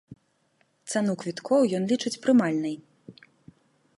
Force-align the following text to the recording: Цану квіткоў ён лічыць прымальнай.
Цану 0.93 1.15
квіткоў 1.23 1.61
ён 1.79 1.83
лічыць 1.91 2.15
прымальнай. 2.25 2.75